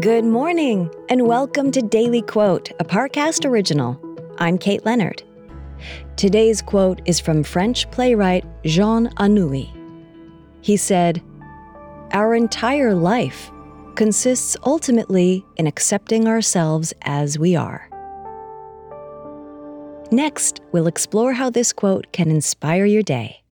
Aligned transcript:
Good 0.00 0.24
morning, 0.24 0.90
and 1.10 1.26
welcome 1.26 1.70
to 1.72 1.82
Daily 1.82 2.22
Quote, 2.22 2.70
a 2.80 2.84
Parcast 2.84 3.44
original. 3.44 4.00
I'm 4.38 4.56
Kate 4.56 4.86
Leonard. 4.86 5.22
Today's 6.16 6.62
quote 6.62 7.02
is 7.04 7.20
from 7.20 7.42
French 7.42 7.90
playwright 7.90 8.46
Jean 8.64 9.08
Anouilh. 9.18 9.68
He 10.62 10.78
said, 10.78 11.22
Our 12.12 12.34
entire 12.34 12.94
life 12.94 13.50
consists 13.94 14.56
ultimately 14.64 15.44
in 15.56 15.66
accepting 15.66 16.26
ourselves 16.26 16.94
as 17.02 17.38
we 17.38 17.54
are. 17.54 17.86
Next, 20.10 20.62
we'll 20.72 20.86
explore 20.86 21.34
how 21.34 21.50
this 21.50 21.74
quote 21.74 22.10
can 22.12 22.30
inspire 22.30 22.86
your 22.86 23.02
day. 23.02 23.42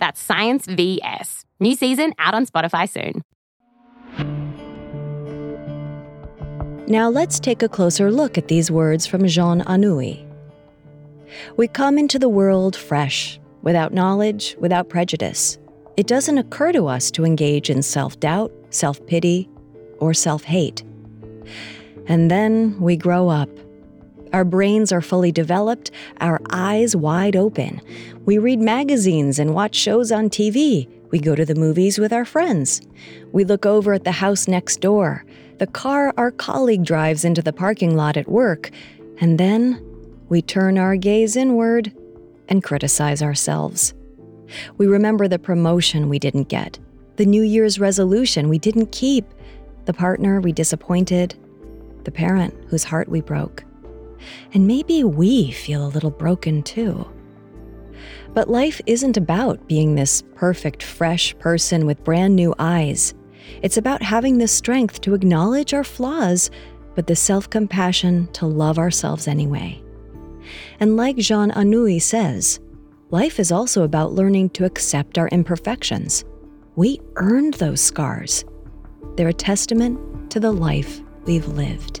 That's 0.00 0.20
Science 0.20 0.66
VS. 0.66 1.44
New 1.60 1.76
season 1.76 2.14
out 2.18 2.34
on 2.34 2.46
Spotify 2.46 2.88
soon. 2.88 3.22
Now 6.88 7.08
let's 7.08 7.38
take 7.38 7.62
a 7.62 7.68
closer 7.68 8.10
look 8.10 8.36
at 8.36 8.48
these 8.48 8.70
words 8.70 9.06
from 9.06 9.26
Jean 9.28 9.60
Anouilh. 9.60 10.26
We 11.56 11.68
come 11.68 11.98
into 11.98 12.18
the 12.18 12.28
world 12.28 12.74
fresh, 12.74 13.38
without 13.62 13.92
knowledge, 13.92 14.56
without 14.58 14.88
prejudice. 14.88 15.58
It 15.96 16.08
doesn't 16.08 16.38
occur 16.38 16.72
to 16.72 16.88
us 16.88 17.10
to 17.12 17.24
engage 17.24 17.70
in 17.70 17.82
self 17.82 18.18
doubt, 18.18 18.52
self 18.70 19.04
pity, 19.06 19.48
or 19.98 20.14
self 20.14 20.42
hate. 20.42 20.82
And 22.06 22.30
then 22.30 22.80
we 22.80 22.96
grow 22.96 23.28
up. 23.28 23.48
Our 24.32 24.44
brains 24.44 24.92
are 24.92 25.00
fully 25.00 25.32
developed, 25.32 25.90
our 26.20 26.40
eyes 26.50 26.94
wide 26.94 27.36
open. 27.36 27.80
We 28.26 28.38
read 28.38 28.60
magazines 28.60 29.38
and 29.38 29.54
watch 29.54 29.74
shows 29.74 30.12
on 30.12 30.30
TV. 30.30 30.88
We 31.10 31.18
go 31.18 31.34
to 31.34 31.44
the 31.44 31.54
movies 31.54 31.98
with 31.98 32.12
our 32.12 32.24
friends. 32.24 32.80
We 33.32 33.44
look 33.44 33.66
over 33.66 33.92
at 33.92 34.04
the 34.04 34.12
house 34.12 34.46
next 34.46 34.80
door 34.80 35.24
the 35.60 35.66
car 35.66 36.14
our 36.16 36.30
colleague 36.30 36.86
drives 36.86 37.22
into 37.22 37.42
the 37.42 37.52
parking 37.52 37.94
lot 37.94 38.16
at 38.16 38.30
work, 38.30 38.70
and 39.20 39.38
then 39.38 39.78
we 40.30 40.40
turn 40.40 40.78
our 40.78 40.96
gaze 40.96 41.36
inward 41.36 41.92
and 42.48 42.64
criticize 42.64 43.22
ourselves. 43.22 43.92
We 44.78 44.86
remember 44.86 45.28
the 45.28 45.38
promotion 45.38 46.08
we 46.08 46.18
didn't 46.18 46.48
get, 46.48 46.78
the 47.16 47.26
New 47.26 47.42
Year's 47.42 47.78
resolution 47.78 48.48
we 48.48 48.58
didn't 48.58 48.90
keep, 48.90 49.26
the 49.84 49.92
partner 49.92 50.40
we 50.40 50.50
disappointed, 50.50 51.34
the 52.04 52.10
parent 52.10 52.54
whose 52.68 52.84
heart 52.84 53.10
we 53.10 53.20
broke. 53.20 53.62
And 54.52 54.66
maybe 54.66 55.04
we 55.04 55.50
feel 55.50 55.86
a 55.86 55.88
little 55.88 56.10
broken 56.10 56.62
too. 56.62 57.10
But 58.32 58.48
life 58.48 58.80
isn't 58.86 59.16
about 59.16 59.66
being 59.66 59.94
this 59.94 60.22
perfect, 60.34 60.82
fresh 60.82 61.36
person 61.38 61.86
with 61.86 62.04
brand 62.04 62.36
new 62.36 62.54
eyes. 62.58 63.14
It's 63.62 63.76
about 63.76 64.02
having 64.02 64.38
the 64.38 64.48
strength 64.48 65.00
to 65.02 65.14
acknowledge 65.14 65.74
our 65.74 65.84
flaws, 65.84 66.50
but 66.94 67.06
the 67.06 67.16
self 67.16 67.50
compassion 67.50 68.28
to 68.34 68.46
love 68.46 68.78
ourselves 68.78 69.26
anyway. 69.26 69.82
And 70.78 70.96
like 70.96 71.16
Jean 71.16 71.50
Anouilh 71.50 72.02
says, 72.02 72.60
life 73.10 73.40
is 73.40 73.52
also 73.52 73.82
about 73.82 74.12
learning 74.12 74.50
to 74.50 74.64
accept 74.64 75.18
our 75.18 75.28
imperfections. 75.28 76.24
We 76.76 77.00
earned 77.16 77.54
those 77.54 77.80
scars. 77.80 78.44
They're 79.16 79.28
a 79.28 79.32
testament 79.34 80.30
to 80.30 80.40
the 80.40 80.52
life 80.52 81.02
we've 81.24 81.48
lived. 81.48 82.00